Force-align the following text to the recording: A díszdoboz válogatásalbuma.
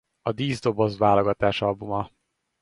A 0.21 0.31
díszdoboz 0.31 0.97
válogatásalbuma. 0.97 2.11